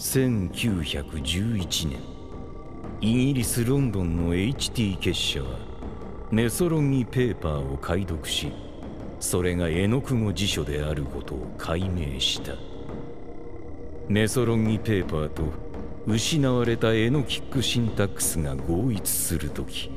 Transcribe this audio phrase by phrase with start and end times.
[0.00, 1.98] 1911年
[3.02, 5.58] イギリス・ロンドンの HT 結社は
[6.30, 8.50] メソロンギペーパーを解読し
[9.20, 12.54] それが絵の具語辞書であることを解明した。
[14.08, 15.42] メソロンギペーパーと
[16.06, 19.90] 失われた絵のキックシンタックスが合一するとき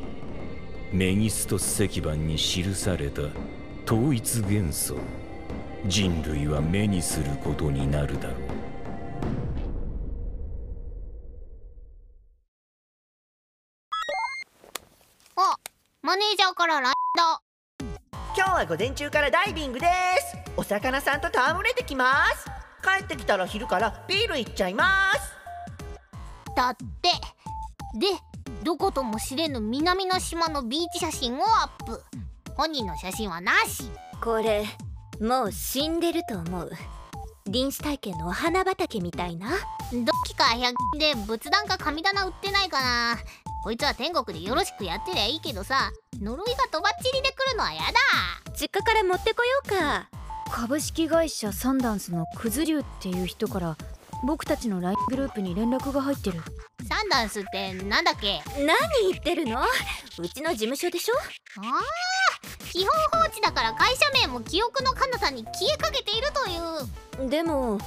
[0.92, 3.22] メギストス石板に記された
[3.86, 4.98] 統一元素
[5.88, 8.53] 人類は目にすることになるだろう。
[16.06, 17.42] マネージャーから LINE だ。
[18.36, 19.88] 今日は午前中からダイビングで
[20.20, 20.52] す。
[20.58, 22.46] お魚さんと戯れてきます。
[22.84, 25.32] 帰ってきたら昼からビールいっちゃいます。
[26.58, 27.10] だって。
[27.98, 28.08] で
[28.66, 32.02] どことも知れぬ南の島のビーチ写真をアップ。
[32.58, 33.90] 本人の写真はなし。
[34.22, 34.66] これ
[35.22, 36.72] もう死んでると思う。
[37.48, 39.52] 臨死体験のお花畑みたいな。
[39.52, 39.58] どっ
[40.26, 43.16] きか100で仏壇か神棚売ってないかな
[43.64, 45.90] こいつは天国でよろしくやってりゃいいけどさ
[46.22, 48.52] 呪いがとばっちりで来るのはやだ。
[48.52, 50.10] 実家から持ってこようか。
[50.52, 53.78] 株式会社サンダンスのクズリュウっていう人から
[54.26, 56.42] 僕たちの LINE グループに連絡が入ってる。
[56.88, 58.42] サンダンスってなんだっけ？
[58.58, 58.68] 何
[59.10, 59.62] 言ってるの？
[60.20, 61.16] うちの事務所でしょ？
[61.16, 61.22] あ
[61.62, 61.82] あ
[62.70, 67.30] 基本放置だから会社名も記憶の彼方に消えかけているという。
[67.30, 67.80] でも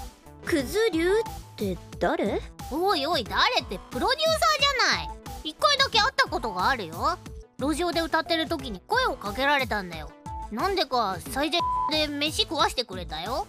[0.46, 1.12] クズ流っ
[1.56, 2.40] て誰？
[2.72, 5.15] おいおい誰ってプロデューサーじゃない
[5.46, 7.16] 一回だけ会ったことがあるよ。
[7.60, 10.10] 路上で歌ってる時に声をかけられたんだよ。
[10.50, 11.60] なんでか最善
[11.92, 13.46] で飯食わしてくれたよ。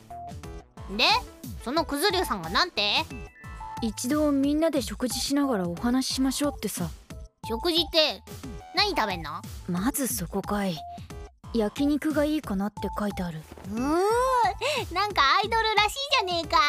[0.95, 1.05] で
[1.65, 3.03] そのクズリュウさんがなんて？
[3.81, 6.87] 一度みんなで食事しながらお話ししましょうってさ。
[7.47, 8.21] 食事って
[8.75, 9.41] 何食べんの？
[9.67, 10.77] まずそこかい。
[11.55, 13.41] 焼肉がいいかなって書いてある。
[13.71, 13.81] うーん。
[14.93, 16.59] なんかアイドルらしいじゃねえか。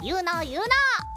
[0.00, 0.68] 言うの言うの。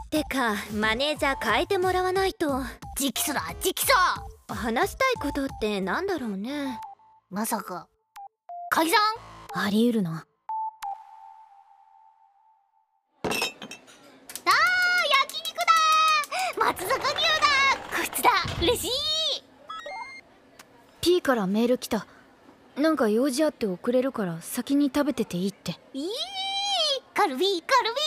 [0.10, 2.64] てかマネージャー変えてもらわないと
[3.00, 4.54] 直訴だ直訴。
[4.54, 6.82] 話したいことってなんだろうね。
[7.30, 7.88] まさか。
[8.72, 9.00] 解散？
[9.54, 10.26] あり得るな。
[13.24, 13.46] あー焼
[15.48, 16.66] 肉だ。
[16.66, 17.22] 松坂牛だ。
[17.96, 18.32] こいつだ。
[18.62, 18.90] 嬉しい。
[21.00, 22.06] P からメール来た。
[22.76, 25.80] なんか用事あって遅れるから先に食べてていいって。
[25.94, 26.10] いい。
[27.14, 27.98] カルビーカルビ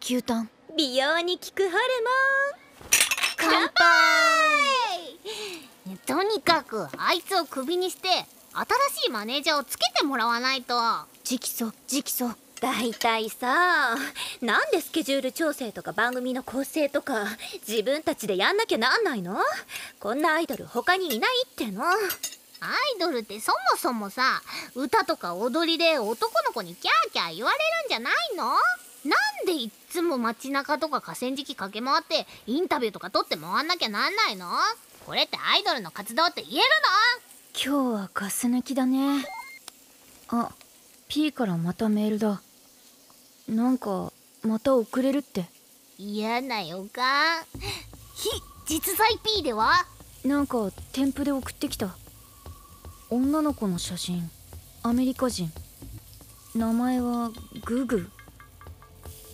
[0.00, 0.50] 牛タン。
[0.76, 2.67] 美容に効くホルー
[3.38, 3.78] 乾杯。
[6.06, 8.26] とにかくあいつをクビにして新
[9.02, 10.74] しいマネージャーをつけてもらわないと。
[10.76, 13.96] 直訴直訴大体さ
[14.42, 17.26] なんでスケジュール調整とか番組の構成とか
[17.68, 19.36] 自分たちでやんなきゃなんないの？
[20.00, 21.84] こんなアイドル他にいないっての。
[21.84, 21.94] アイ
[22.98, 24.42] ドルってそもそもさ
[24.74, 28.56] 歌とか踊りで男の子にキャーキャー言われるんじゃないの？
[29.48, 34.46] でいっつも街中とか河川敷駆け回ってインタビューとか撮って回んなきゃなんないの？
[35.06, 36.60] これってアイドルの活動って言える
[37.64, 39.24] 今日はガス抜きだね。
[40.28, 40.50] あ
[41.08, 42.42] P からまたメールだ。
[43.48, 45.40] なんかまた遅れるって。
[45.40, 45.46] の
[45.96, 47.42] 嫌な予感。
[48.14, 48.28] 非
[48.66, 49.86] 実在 P では？
[50.26, 51.96] なんか添付で送ってきた。
[53.08, 54.30] 女の子の写真。
[54.82, 55.50] アメリカ人。
[56.54, 57.30] 名前は
[57.64, 58.10] ググ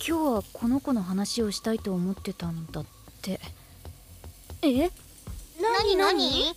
[0.06, 2.84] 今日はこの子の話をしたいと思ってたんだっ
[3.22, 3.40] て。
[4.60, 4.90] え？
[5.58, 6.54] 何何？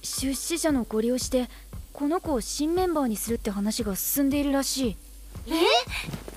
[0.00, 1.50] 出資者のご利用して
[1.92, 4.96] この子を新メンバーにするって話が進んでいるらしい。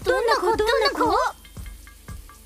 [0.03, 0.41] どんな子？
[0.41, 1.15] どんな子？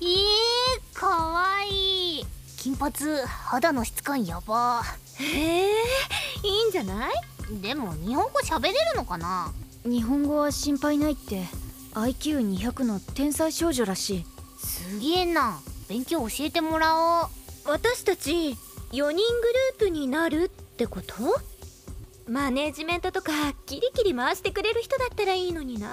[0.00, 2.20] えー、かわい。
[2.20, 2.26] い
[2.58, 2.94] 金髪
[3.26, 4.84] 肌の質感やば。
[5.18, 5.72] へえ
[6.44, 7.12] いいんじゃない？
[7.60, 9.52] でも日本語喋れるのかな？
[9.84, 11.42] 日本語は心配ないって
[11.96, 14.26] IQ200 の天才少女らしい。
[14.58, 15.60] すげえな。
[15.88, 17.28] 勉強教えてもらおう。
[17.64, 18.54] 私たち
[18.92, 21.14] 4人グループになるってこと？
[22.28, 23.32] マネージメントとか
[23.66, 25.88] キリキリ回してくれる人だったらいいのにな。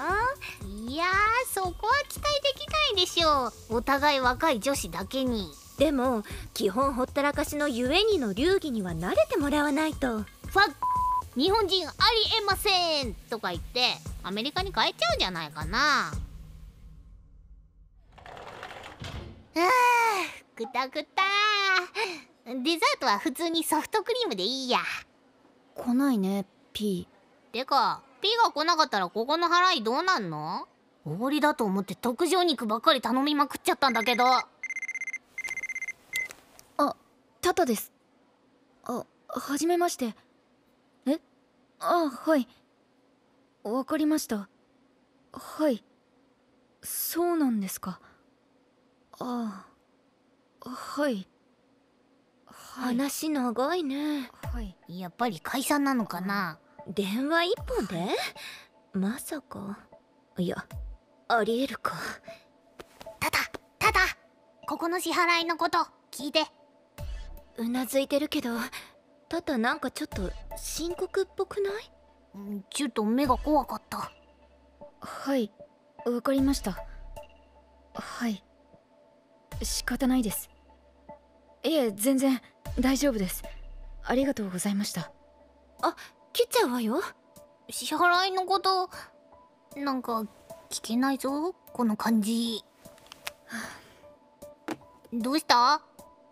[0.86, 1.08] いやー
[1.48, 2.66] そこは期待でき
[2.96, 3.76] ないでしょう。
[3.76, 5.48] お互い若い女子だけに。
[5.78, 6.22] でも
[6.52, 10.18] 基本ほったらかしのゆえにの流儀には慣れてもらわないと。
[10.18, 10.74] ファッ
[11.36, 11.96] 日本人あり
[12.40, 16.12] えませんとか言ってアメリカに帰っちゃうんじゃないかな。
[19.56, 21.22] あーくたくた
[22.46, 24.78] デザートは普通にソフトクリームでいいや。
[25.74, 27.08] 来ないね P
[27.52, 30.68] てか P が来なかったらここの払いどうなんの？
[31.04, 34.24] おごりだと思って特上肉ばっかり頼みまくっちゃったんだけど。
[36.76, 36.96] あ
[37.40, 37.92] タタです。
[38.84, 40.06] あはじめまして。
[40.06, 40.14] え
[41.80, 42.48] あはい。
[43.62, 44.48] わかりました。
[45.32, 45.84] はい。
[46.82, 48.00] そうなんですか。
[49.18, 49.66] あ
[50.60, 51.28] あはい。
[52.46, 52.96] はい。
[52.96, 54.30] 話長いね。
[54.52, 54.76] はい。
[54.88, 56.58] やっぱり解散なのかな。
[56.88, 58.08] 電話一本で？
[58.92, 59.78] まさか。
[60.36, 60.66] いや
[61.28, 61.94] ありえるか。
[63.20, 63.38] ただ
[63.78, 64.00] ただ
[64.66, 65.78] ここの支払いのこと
[66.10, 66.44] 聞いて。
[67.56, 68.50] うなずいてるけど
[69.34, 71.90] タタなんかちょっと深刻っぽくない？
[72.36, 74.12] うんちょっと目が怖かった。
[75.00, 75.50] はい
[76.06, 76.78] わかりました。
[77.94, 78.44] はい。
[79.60, 80.50] 仕方ないです。
[81.64, 82.40] いえ全然
[82.78, 83.42] 大丈夫です。
[84.04, 85.10] ありがとうございました。
[86.32, 87.02] 切っちゃうわよ。
[87.70, 88.88] 支払いのこと
[89.76, 90.20] なんか
[90.70, 92.62] 聞けないぞこの感じ。
[95.12, 95.82] どうした？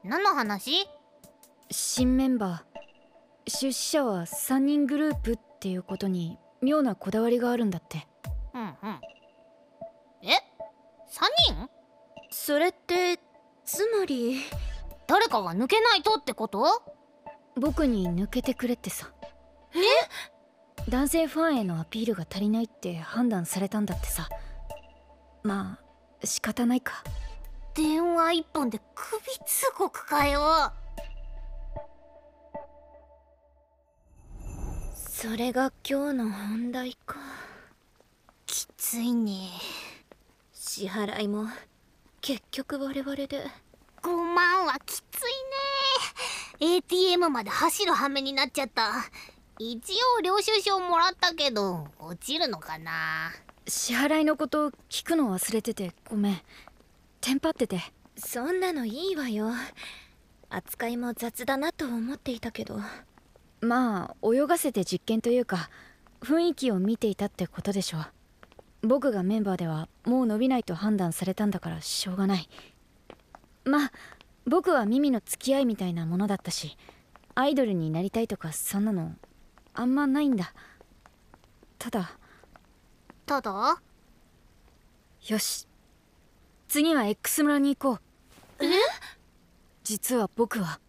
[0.04, 0.86] 何の話？
[1.68, 2.71] 新メンバー
[3.46, 8.06] 出資者は3人グループっていうことに妙なこだわりがあるんだって。
[8.54, 8.68] うんうん。
[10.22, 10.38] え？
[11.08, 11.68] 三人？
[12.30, 13.18] それって
[13.64, 14.40] つまり？
[15.06, 16.82] 誰かが抜けないとってこと？
[17.56, 19.10] 僕に抜けてくれってさ。
[19.74, 20.90] え？
[20.90, 24.28] 男性ファンへのアピールが足りないって判断されたんだってさ。
[25.42, 25.78] ま
[26.22, 27.02] あ仕方ないか。
[27.74, 30.72] 電話一本で首つごくかよ
[35.22, 37.14] それが今日の本題か。
[38.44, 39.50] きついね。
[40.52, 41.46] 支払いも
[42.20, 43.46] 結局我々で。
[44.02, 45.20] 5万はきつ
[46.58, 46.74] いね。
[46.74, 48.94] ATM まで走る羽目になっちゃった。
[49.60, 53.30] 一応領収書もらったけど落ちるのかな。
[53.68, 56.42] 支払いのこと聞くの忘れててごめん。
[57.20, 57.80] テンパってて。
[58.16, 59.52] そんなのいいわよ。
[60.50, 62.80] 扱いも雑だなと思っていたけど
[63.62, 65.70] まあ泳がせて実験というか
[66.20, 68.06] 雰囲気を見ていたってことでしょう。
[68.88, 72.48] 僕がメンバーではもう伸びないと判断されたんだからしょうがない。
[73.64, 73.92] まあ
[74.46, 76.76] 僕は耳の付き合いみたいなものだったし
[77.36, 79.12] アイドルになりたいとかそんなの
[79.74, 80.52] あんまないんだ。
[81.78, 82.18] ただ。
[83.24, 83.80] ただ？
[85.28, 85.68] よし。
[86.66, 88.00] 次は X 村に行こ
[88.60, 88.64] う。
[88.64, 88.68] え？
[89.84, 90.80] 実は僕は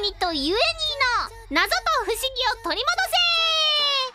[0.00, 0.54] ユニットユエニー。
[1.50, 1.76] の謎と
[2.06, 2.82] 不思議を取り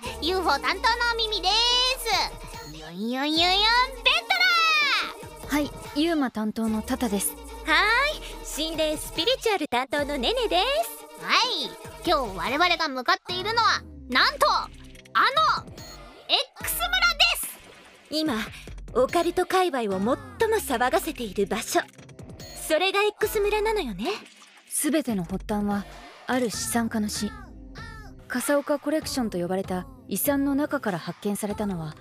[0.02, 1.50] 戻せ UFO 担当のミミで
[2.00, 2.76] す。
[2.76, 4.24] ユンユンユンユンベッ
[5.44, 7.36] ドラはいユーマ担当のタタです。
[7.36, 11.70] はーい心霊スピリチュアル担当のネネですはい
[12.04, 14.68] 今日我々が向かっているのはなんとあ
[15.60, 15.72] の
[16.64, 16.98] X 村で
[17.48, 17.60] す。
[18.10, 18.34] 今
[18.96, 20.16] オカルト界隈を最も
[20.56, 21.80] 騒がせている場所。
[22.68, 24.06] それが X 村なのよね。
[24.92, 25.84] 全ての発端は
[26.28, 27.32] ある資産家の死。
[28.28, 31.96] 笠岡コレクションと呼ばれた遺産の中から発見されたのは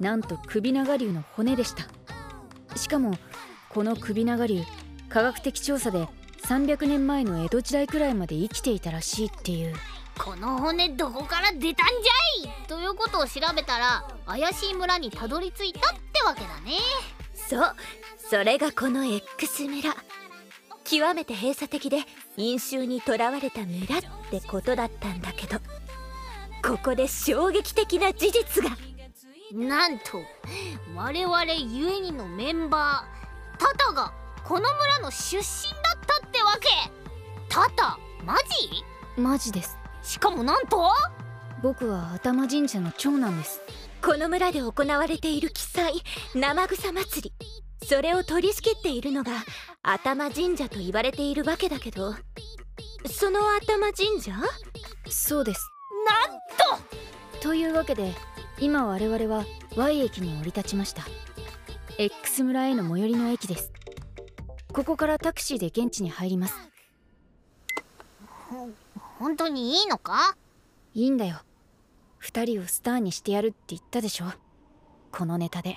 [0.00, 1.84] なんと首長竜の骨でした。
[2.76, 3.16] しかも
[3.68, 4.64] この首長竜
[5.08, 6.08] 科学的調査で
[6.42, 9.76] 300年前の江戸時代くらいまで生きていたらしいっていう。
[10.18, 12.66] この骨どこから出たんじゃい！
[12.66, 15.82] ということを調べたら怪しい村にたどり着いたっ
[16.12, 16.78] てわけだね。
[17.32, 17.76] そう
[18.28, 19.94] それがこの X 村
[20.84, 21.98] 極めて閉鎖的で
[22.36, 25.58] 陰臭にとらわれた村ってことだったんだけど
[26.62, 28.76] ここで衝撃的な事実が。
[29.52, 30.22] なんと
[30.96, 34.12] 我々ゆえにのメンバータタが
[34.44, 35.42] この村の出身
[35.82, 36.68] だったってわけ。
[37.48, 38.36] タタマ
[39.16, 39.20] ジ？
[39.20, 39.78] マジです。
[40.02, 40.90] しかもなんと？
[41.62, 43.60] 僕は頭神社の長男です。
[44.02, 46.02] この村で行われている奇祭
[46.34, 47.32] 生草祭り
[47.86, 49.32] それを取り仕切っているのが
[49.82, 52.14] 頭神社と言われているわけだけど。
[53.06, 54.32] その頭神社？
[55.10, 55.70] そうです。
[56.06, 56.38] なん
[57.38, 57.40] と！
[57.40, 58.12] というわけで
[58.58, 59.44] 今我々は
[59.76, 61.02] Y 駅に降り立ちました。
[61.98, 63.70] X 村への最寄りの駅です。
[64.72, 66.54] ここからタクシーで現地に入ります。
[69.18, 70.36] 本当にいいのか？
[70.94, 71.42] いいんだよ。
[72.18, 74.24] 二人をスターにしてやるって言ったでしょ。
[75.12, 75.76] このネタで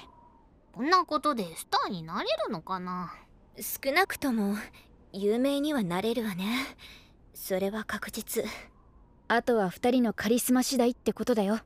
[0.78, 3.12] こんなことでスターになれるのかな？
[3.60, 4.56] 少なくとも
[5.12, 6.46] 有名にはなれるわね。
[7.34, 8.46] それは確実。
[9.28, 11.58] あとは二人のカリスマ次第ってことだよ。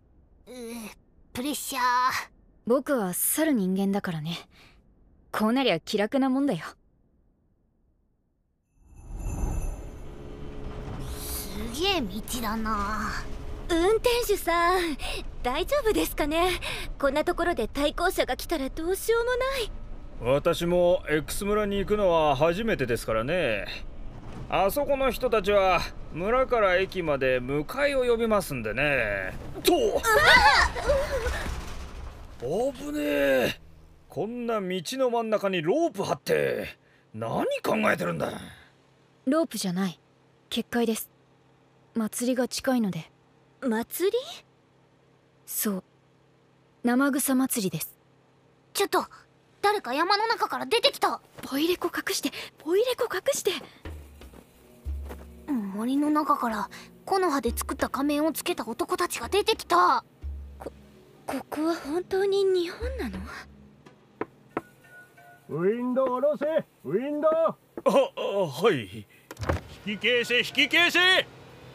[0.48, 0.54] うー
[1.34, 1.82] プレッシャー。
[2.66, 4.38] 僕は去る人間だからね。
[5.30, 6.62] こうなりゃ気楽なもんだよ。
[11.20, 13.10] すげえ道だな。
[13.68, 14.98] 運転手さん
[15.44, 16.50] 大丈夫ですかね？
[17.00, 20.38] こんなところで対向車が来たらどうしようもない。
[20.40, 23.66] 私も X 村に行くのは初めてですからね。
[24.50, 25.82] あそこの人たちは
[26.14, 29.34] 村から駅まで迎えを呼びますんでね。
[29.64, 29.72] と
[32.74, 33.60] 危ねえ。
[34.10, 36.78] こんな道の真ん中にロープ張って
[37.14, 38.30] 何考えてるんだ。
[39.26, 40.00] ロープじゃない。
[40.50, 41.10] 結界です。
[41.96, 43.12] 祭りが近いので。
[43.62, 44.18] 祭り？
[45.54, 45.84] そう。
[46.84, 47.94] 生草祭りです。
[48.74, 49.06] ちょっと
[49.62, 51.22] 誰か山の中から出てきた。
[51.44, 53.52] ポイレコ隠してポイレコ隠して。
[55.76, 56.70] 森の中から
[57.06, 60.04] 木の葉で作った仮面をつけた男たちが出てきた。
[60.58, 60.72] こ
[61.50, 63.20] こは本当に日本なの？
[65.50, 66.46] ウィンドウ下ろせ
[66.86, 67.32] ウィンドウ。
[67.32, 67.56] あ
[67.86, 67.90] あ
[68.48, 69.06] はい。
[69.86, 71.00] 引き消せ引き消せ。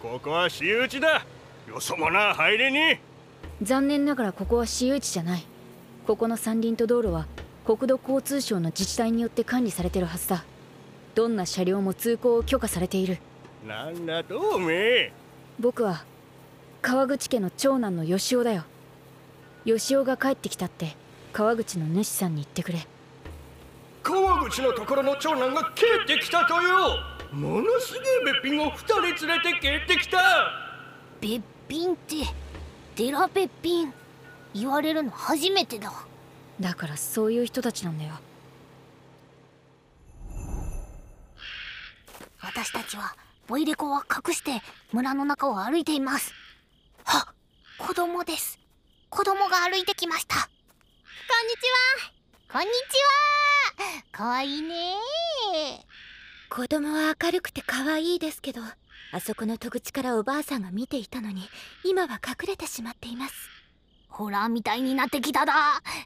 [0.03, 1.25] ここは私有地だ。
[1.69, 2.99] よそ者は入れに
[3.63, 5.47] 残念ながらここは私有地じゃない。
[6.07, 7.27] ここの山林と道路は
[7.65, 10.45] 国土交通省の自治体によって管理されてるはずだ。
[11.15, 13.19] どんな車両も通行を許可されている。
[13.67, 15.13] なんだとおめえ。
[15.59, 16.05] 僕は
[16.83, 18.65] 川口家の長男の吉尾だよ。
[19.65, 20.95] 吉尾が帰ってきたって
[21.33, 22.87] 川口の主さんに言ってくれ。
[24.03, 26.99] 川口のところの長男が帰ってきたとよ。
[27.33, 27.99] ものすげ
[28.31, 30.19] えべっぴんを二人連れて帰ってきた。
[31.21, 32.17] べっぴんって
[32.97, 33.93] デラべっぴん
[34.55, 35.93] 言われるの初めてだ。
[36.59, 38.15] だからそういう人たちなんだよ。
[42.41, 43.15] 私たちは
[43.47, 44.63] ボイレコは隠して
[44.93, 46.33] 村の中を歩いています。
[47.05, 47.35] は
[47.79, 48.59] 子供です。
[49.11, 50.37] 子供が歩いてきました。
[50.37, 50.45] こん
[51.49, 51.67] にち
[52.51, 52.55] は。
[52.55, 52.73] こんにち
[53.83, 54.05] は。
[54.11, 54.95] かわいいね。
[56.49, 58.63] 子供は明るくて可愛いですけど
[59.13, 61.43] あそこの戸口からおばあさんが見ていたのに
[61.85, 63.35] 今は隠れてしまっています。
[64.09, 65.53] ホラーみたいになってきただ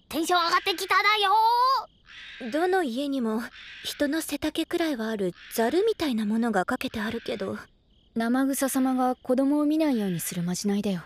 [0.09, 2.50] テンション上がってきただよ。
[2.52, 3.42] どの家にも
[3.85, 7.59] 人の背丈くらいはあるザルみたいなものがかけてあるけど。
[8.16, 11.02] 生草様が子供を見ないようにするまじないだよ。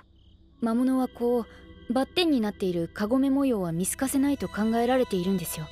[0.60, 1.44] 魔物はこ
[1.88, 5.66] うバッテンになっているカゴメ模様は見透かせないと考えられているんですよ。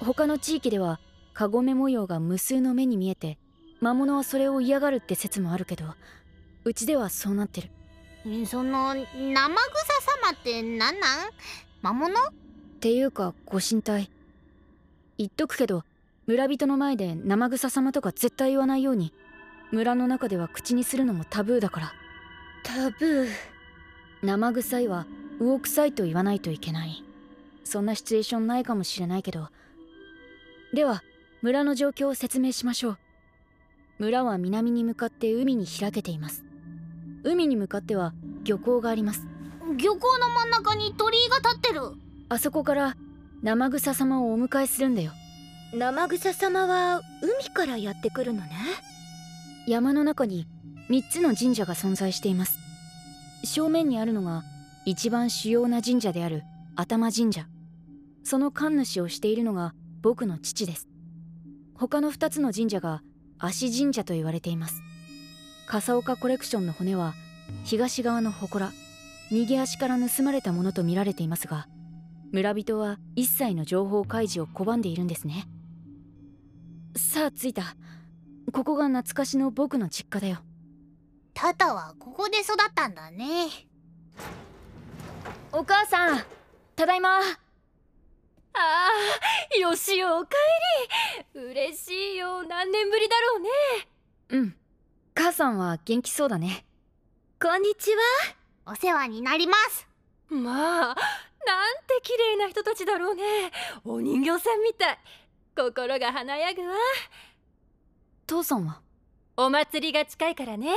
[0.00, 1.00] 他の地域では
[1.32, 3.38] カゴメ模様が無数の目に見えて
[3.80, 5.84] 魔物はそれを嫌がるって説もあるけど
[6.64, 7.70] うちではそうなってる。
[8.46, 9.48] その生草
[10.26, 11.30] 様って何なん？
[11.80, 12.14] 魔物？
[12.14, 12.32] っ
[12.80, 14.10] ていうかご神体。
[15.16, 15.84] 言っとくけど
[16.26, 19.12] 村人の前で生草様とか絶対言わないように
[19.70, 21.92] 村の中では口にするのもタブーだから。
[22.62, 23.28] タブー？
[24.22, 25.06] 生臭いは
[25.38, 27.02] 魚臭いと言わないといけない。
[27.64, 29.48] そんなシチュエーションないかもしれないけど。
[30.74, 31.02] では
[31.40, 32.98] 村の状況を説明しましょう
[34.00, 36.42] 村は南に向かって海に開けています。
[37.22, 38.14] 海に向かっては
[38.44, 39.26] 漁港があります。
[39.76, 41.82] 漁港の真ん中に鳥居が立ってる。
[42.30, 42.96] あそこから
[43.42, 45.12] 生草様をお迎えするんだよ。
[45.74, 48.50] 生草様は海からやってくるのね。
[49.66, 50.46] 山の中に
[50.88, 52.58] 3つの神社が存在しています。
[53.44, 54.44] 正面にあるのが
[54.86, 56.42] 一番主要な神社である
[56.74, 57.44] 頭神社。
[58.24, 60.88] その神主をしているのが僕の父です。
[61.74, 63.02] 他の2つの神社が
[63.40, 64.82] 足神社と言われています。
[65.66, 67.14] 笠岡コレクションの骨は
[67.64, 68.72] 東側の祠
[69.30, 71.68] 逃げ足から盗まれたものとみられていますが
[72.32, 75.46] 村人は一切の情報開示を拒んでいるんですね。
[76.96, 77.76] さあ着いた。
[78.52, 80.38] ここが懐かしの僕の実家だよ。
[81.34, 83.46] タタはここで育ったんだね。
[85.52, 86.20] お母さん
[86.76, 87.20] ただいま
[88.52, 88.88] あ
[89.54, 90.28] あよしおおか
[91.34, 91.44] えり。
[91.50, 93.48] 嬉しいよ何年ぶりだろうね。
[94.30, 94.56] うん。
[95.14, 96.64] 母さんは元気そうだね。
[97.40, 98.02] こんにちは。
[98.66, 99.86] お世話になります。
[100.28, 103.22] まあなんて綺麗な人たちだろうね。
[103.84, 104.98] お人形さんみたい。
[105.56, 106.74] 心が華やぐわ。
[108.26, 108.80] 父さんは？
[109.36, 110.74] お祭りが近いからね。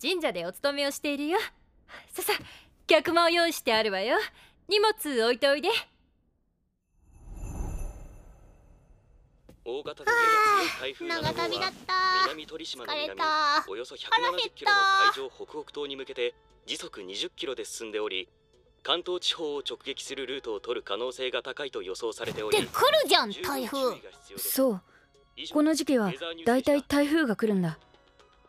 [0.00, 1.38] 神社でお勤めをしているよ。
[2.12, 2.32] ささ
[2.86, 4.18] 客間を用意してあるわよ。
[4.68, 4.92] 荷物
[5.24, 5.68] 置いておいで
[9.68, 10.10] 大型で
[10.80, 11.94] 台風7号は長旅だった。
[12.24, 13.64] 南鳥島の南疲れた。
[13.68, 13.98] およそ170
[14.54, 14.76] キロの
[15.12, 16.34] 海上北北東に向けて
[16.64, 18.30] 時速20キロで進んでおり
[18.82, 24.00] 関東地方を直撃するルートを取る可能性が高いと予想されておりで来るじゃん台風。
[24.38, 24.82] そう。
[25.52, 26.10] この時期は
[26.46, 26.74] だいた。
[26.74, 27.78] い台風が来るんだ。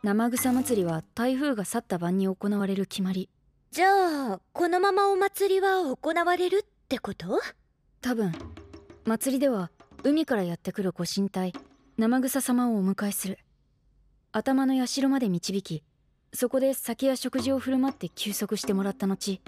[0.02, 3.30] 生草祭りは台風が去った晩に行われる決まり。
[3.72, 7.42] じゃあこのままお祭りは行われるってこと？
[8.00, 8.32] 多分。
[9.06, 9.70] 祭りでは
[10.04, 11.54] 海からやってくるご神体
[11.98, 13.38] 生草様をお迎えする。
[14.32, 15.84] 頭の社まで導き
[16.34, 19.42] そこで酒や食事を振る舞って休息してもらった後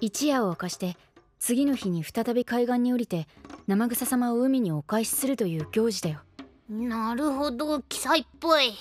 [0.00, 0.96] 一夜を明かして
[1.38, 3.28] 次の日に再び海岸に降りて
[3.68, 6.20] 生草様を海にお返しするという行事だよ。
[6.68, 8.72] なるほど記載っぽい。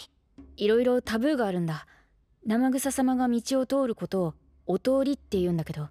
[0.57, 1.85] いろいろタブーがあるんだ。
[2.45, 4.33] 生草様が道を通ることを
[4.65, 5.89] お通りって言うんだけど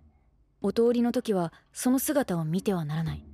[0.63, 3.25] お通りの時はその姿を見てはならない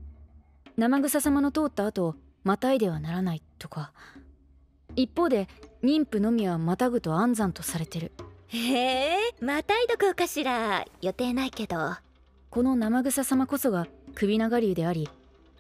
[0.77, 3.93] 生草様の通った後またいではならないとか。
[4.95, 5.49] 一方で
[5.83, 8.13] 妊婦のみはまたぐと安産とされてる。
[8.49, 10.85] へえまたいどこうかしら。
[11.01, 11.77] 予定ないけど。
[12.51, 15.09] この生草様こそが首長竜であり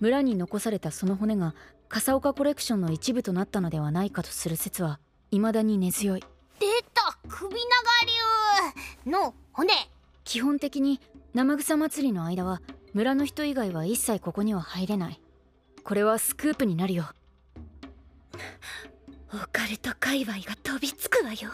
[0.01, 1.55] 村に残されたその骨が
[1.89, 4.99] 笠岡コレクションの一部となったのではないかとする説は
[5.31, 6.21] 未だに根強い。
[6.61, 7.57] 出た首長
[9.07, 9.73] 竜の骨。
[10.25, 11.01] 基本的に
[11.35, 12.61] 生草祭りの間は
[12.97, 15.21] 村の人以外は一切ここには入れない。
[15.85, 17.05] これはスクープになるよ。
[19.35, 21.51] オカルト界隈が飛びつくわよ。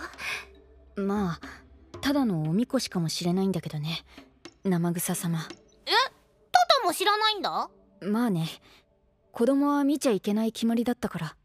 [0.94, 4.04] まあただのおみこしかもしれないんだけどね。
[4.62, 5.40] 生草様。
[5.40, 5.90] え？
[6.52, 7.68] タタも知らないんだ？
[8.02, 8.46] まあね。
[9.32, 11.36] 子供は見ちゃいけない決まりだったから。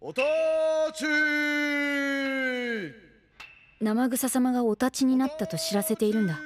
[0.00, 0.22] おた
[0.92, 1.04] ち
[3.80, 6.40] 生草様がお立ちになったと知らせているんだ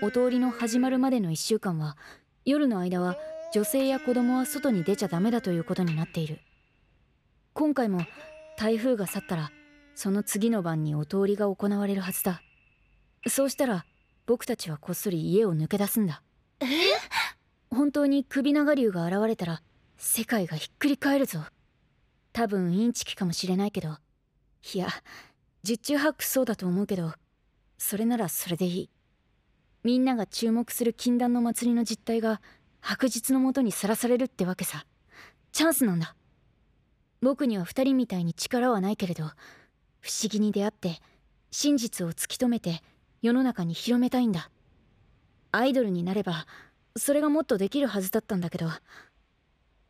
[0.00, 1.96] お通りの始まるまでの1週間は
[2.44, 3.16] 夜の間は
[3.52, 6.38] 女性や子供は外に出ちゃダメだということになっている。
[7.52, 8.02] 今回も
[8.56, 9.50] 台風が去ったら
[9.96, 12.42] その次の晩にお通りが行われるはずだ。
[13.26, 13.86] そうしたら
[14.26, 16.22] 僕たちはこっそり家を抜け出すんだ。
[16.60, 16.66] え？
[17.68, 19.62] 本当に首長竜が現れたら
[19.96, 21.40] 世界がひっくり返るぞ。
[22.32, 23.96] 多分インチキかもしれないけど。
[24.74, 24.88] いや
[25.64, 27.12] 十中八九そうだと思うけど
[27.78, 28.90] それならそれでいい
[29.84, 32.40] みんなが注目する禁断の祭りの実態が
[32.80, 34.84] 白日のもとにさらされるってわけさ。
[35.52, 36.14] チャンスなんだ。
[37.20, 39.24] 僕には二人みたいに力はないけれど
[40.00, 41.00] 不思議に出会って
[41.50, 42.80] 真実を突き止めて
[43.22, 44.50] 世の中に広めたいんだ。
[45.50, 46.46] アイドルになれば
[46.96, 48.68] それがもっとできるはずだったんだけど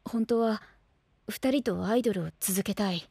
[0.04, 0.62] 本当は
[1.28, 3.08] 二人とアイドルを続けたい。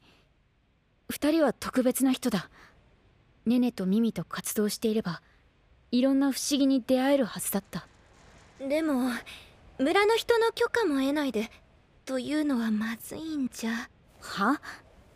[1.09, 2.49] 二人は特別な人だ。
[3.45, 5.21] ネネとミミと活動していれば
[5.91, 7.87] いろんな不思議に出会えるはずだった。
[8.59, 9.11] でも
[9.79, 11.51] 村の人の許可も得ないで
[12.05, 13.89] というのはまずいんじゃ。
[14.19, 14.61] は？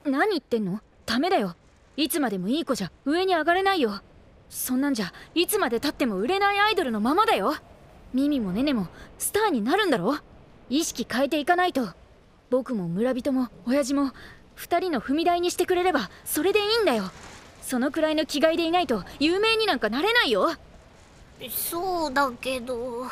[0.06, 0.80] 何言ってんの？
[1.06, 1.56] ダメだよ。
[1.98, 4.02] いつまでもいい子じゃ上に上がれないよ。
[4.50, 7.56] そんなんじゃいつまでたっても売れないアイドルのままだよ。
[8.14, 10.18] ミミもネネもスターになるんだろ？
[10.70, 11.90] 意識変えていかないと。
[12.50, 14.12] 僕も村人も親父も
[14.56, 17.06] 二人の踏み台にしてくれればそれでいいんだよ
[17.62, 20.56] そのくらいの気概でいないと有名になんかなれないよ。
[21.50, 23.06] そうだけど。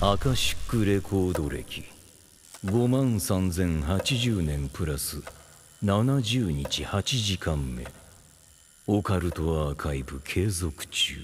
[0.00, 1.84] アカシックレコード歴。
[2.64, 5.22] 5万3080年プラス。
[5.84, 7.84] 70日8時間目。
[8.86, 11.16] オカルトアーカイブ継続中